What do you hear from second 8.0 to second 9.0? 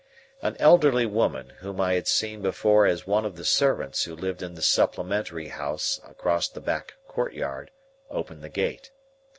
opened the gate.